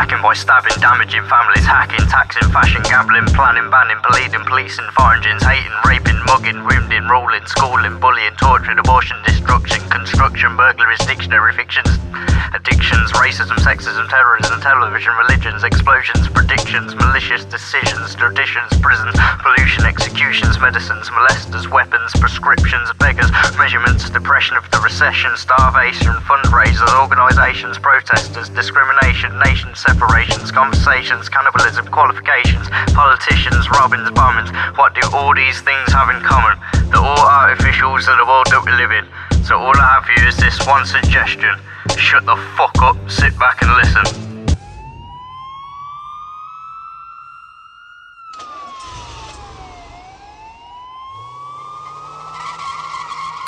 [0.00, 5.76] packing by stabbing, damaging families, hacking, taxing, fashion, gambling, planning, banning, bleeding, policing, foreign hating,
[5.84, 12.00] raping, mugging, wounding, rolling, schooling, bullying, torturing, abortion, destruction, construction, burglaries, dictionary fictions,
[12.56, 19.12] addictions, racism, sexism, terrorism, television, religions, explosions, predictions, malicious decisions, traditions, prisons,
[19.44, 23.28] pollution, executions, medicines, molesters, weapons, prescriptions, beggars,
[23.70, 32.66] measurements, depression of the recession, starvation, fundraisers, organisations, protesters, discrimination, nation separations, conversations, cannibalism, qualifications,
[32.90, 34.50] politicians, robins, bombings.
[34.76, 36.58] What do all these things have in common?
[36.90, 39.06] They're all artificials of the world that we live in.
[39.46, 41.54] So all I have for you is this one suggestion.
[41.94, 44.29] Shut the fuck up, sit back and listen.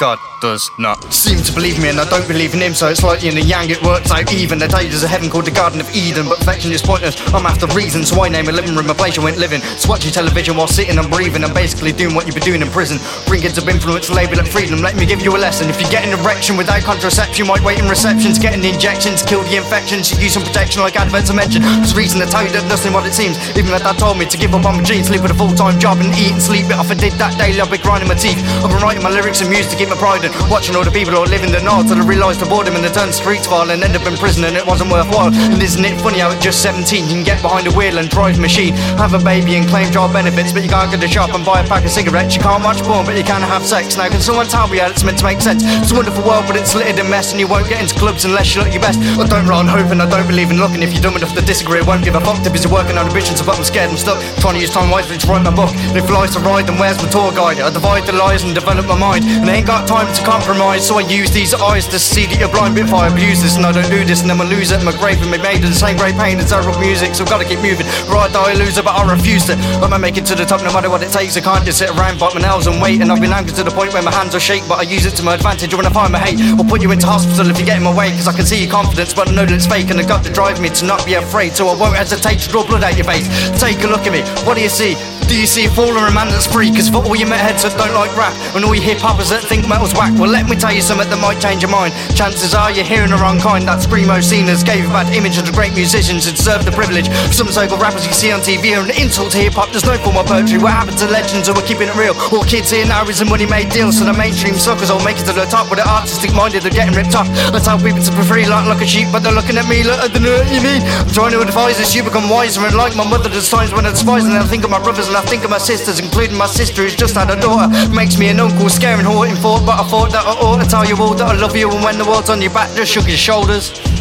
[0.02, 3.06] God does not seem to believe me, and I don't believe in him, so it's
[3.06, 4.58] like yin and yang, it works out even.
[4.58, 7.14] The day there's a heaven called the Garden of Eden, but perfection is pointless.
[7.30, 9.62] I'm after reason, so I name a living room a place you ain't living.
[9.70, 12.66] It's watching television while sitting and breathing, and basically doing what you've been doing in
[12.74, 12.98] prison.
[13.30, 14.82] Bring kids of influence, label it freedom.
[14.82, 15.70] Let me give you a lesson.
[15.70, 19.22] If you get an erection without contraception, you might wait in receptions, getting the injections,
[19.22, 20.10] kill the infections.
[20.18, 21.62] Use some protection like adverts I mentioned.
[21.86, 23.38] There's reason to tell you that nothing what it seems.
[23.54, 25.54] Even my dad told me to give up on my jeans, sleep with a full
[25.54, 26.90] time job, and eat and sleep it off.
[26.90, 28.42] I did that daily, I've been grinding my teeth.
[28.58, 30.31] I've been writing my lyrics and music to keep my pride in.
[30.50, 32.84] Watching all the people who live in the north till I realised the boredom and
[32.84, 35.32] the turn streets vile and end up in prison and it wasn't worthwhile.
[35.32, 38.10] And isn't it funny how at just 17 you can get behind a wheel and
[38.10, 41.08] drive machine, have a baby and claim job benefits, but you can't go to the
[41.08, 42.34] shop and buy a pack of cigarettes.
[42.34, 43.96] You can't watch porn, but you can have sex.
[43.96, 45.62] Now, can someone tell me how it's meant to make sense?
[45.64, 48.24] It's a wonderful world, but it's littered in mess, and you won't get into clubs
[48.24, 48.98] unless you look your best.
[48.98, 50.82] I don't on hoping, I don't believe in looking.
[50.82, 52.42] If you're dumb enough to disagree, I won't give a fuck.
[52.42, 54.18] Tip is working on ambitions, but I'm scared I'm stuck.
[54.40, 55.70] Trying to use time wisely to write my book.
[55.92, 57.60] And if life's a ride, then where's my tour guide?
[57.60, 59.24] I divide the lies and develop my mind.
[59.24, 62.38] And I ain't got time to compromise, so I use these eyes to see that
[62.38, 62.78] you're blind.
[62.78, 64.96] If I abuse this and I don't do this, and then I lose it, my
[64.96, 67.14] grave and my made of the same great pain and terrible music.
[67.14, 67.86] So I've got to keep moving.
[68.06, 69.58] Right, die, loser, but I refuse to.
[69.82, 71.36] I'm gonna make it to the top no matter what it takes.
[71.36, 73.02] I can't just sit around, bite my nails and wait.
[73.02, 75.04] And I've been angry to the point where my hands are shake, but I use
[75.04, 75.74] it to my advantage.
[75.74, 77.94] When I find my hate, I'll put you into hospital if you get in my
[77.94, 78.10] way.
[78.14, 79.90] Cause I can see your confidence, but I know that it's fake.
[79.90, 81.52] And I got to drive me to not be afraid.
[81.52, 83.26] So I won't hesitate to draw blood out your face.
[83.58, 84.22] Take a look at me.
[84.46, 84.94] What do you see?
[85.26, 86.70] Do you see a fall or a man that's free?
[86.70, 89.42] Cause for all your heads that don't like rap, and all your hip hoppers that
[89.42, 91.94] think metal's whack, well, let me tell you something that might change your mind.
[92.16, 93.64] Chances are you're hearing the wrong kind.
[93.64, 97.08] That Screamo scene gave a bad image of the great musicians who deserve the privilege.
[97.32, 99.70] Some so called rappers you see on TV are an insult to hip hop.
[99.70, 100.58] There's no form of poetry.
[100.58, 102.14] What happened to legends who are keeping it real?
[102.32, 103.98] All kids here now is a money made deals.
[103.98, 106.74] So the mainstream suckers all make it to the top with the artistic minded They're
[106.74, 107.28] getting ripped off.
[107.54, 109.84] I tell people to be free like, like a sheep, but they're looking at me
[109.86, 110.82] like, I don't know what you mean.
[110.82, 112.64] I'm trying to advise this, you become wiser.
[112.66, 115.08] And like my mother, there's times when I despise and I think of my brothers
[115.08, 117.70] and I think of my sisters including my sister who's just had a daughter.
[117.94, 120.84] Makes me an uncle, scaring, haunting thought, but I thought that I ought to tell
[120.84, 123.08] you all that I love you, and when the world's on your back, just shrug
[123.08, 123.91] your shoulders.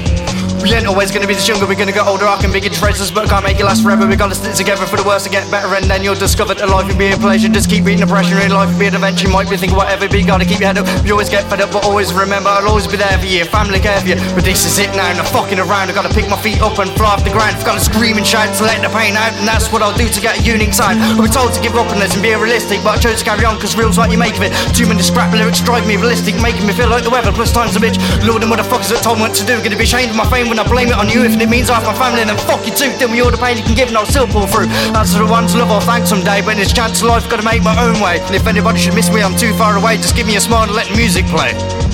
[0.62, 2.28] We ain't always gonna be this younger, we're gonna get older.
[2.30, 4.06] I can be good traces, but can't make it last forever.
[4.06, 6.70] We gotta stick together for the worst to get better, and then you'll discover that
[6.70, 7.50] life will be a pleasure.
[7.50, 9.26] Just keep beating the pressure in life, be an adventure.
[9.26, 10.86] You might be thinking whatever, but you gotta keep your head up.
[11.02, 13.44] You always get fed up, but always remember I'll always be there for you.
[13.50, 14.18] Family care for you.
[14.38, 15.90] But this is it now, and I'm fucking around.
[15.90, 17.58] I gotta pick my feet up and fly off the ground.
[17.58, 20.06] I've gotta scream and shout to let the pain out, and that's what I'll do
[20.06, 21.02] to get a unique sound.
[21.02, 23.26] I was told to give up on this and be realistic, but I chose to
[23.26, 24.54] carry on because real's what you make of it.
[24.78, 27.34] Too many scrap lyrics drive me realistic, making me feel like the weather.
[27.34, 27.98] Plus time's a bitch.
[28.22, 29.58] Lord and motherfuckers that told me what to do.
[29.66, 31.24] Gonna be ashamed of my fame when I blame it on you.
[31.24, 32.92] If it means half my family, then fuck you too.
[33.00, 34.68] Deal me all the pain you can give, and I'll still pull through.
[34.92, 37.64] That's the one to love or thank someday, in this chance of life, gotta make
[37.64, 38.20] my own way.
[38.20, 39.96] And if anybody should miss me, I'm too far away.
[39.96, 41.91] Just give me a smile and let the music play.